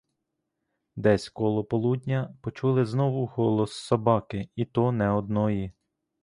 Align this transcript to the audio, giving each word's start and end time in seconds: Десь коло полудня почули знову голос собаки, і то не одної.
Десь 0.95 1.29
коло 1.29 1.63
полудня 1.63 2.37
почули 2.41 2.85
знову 2.85 3.25
голос 3.25 3.71
собаки, 3.73 4.49
і 4.55 4.65
то 4.65 4.91
не 4.91 5.09
одної. 5.09 5.73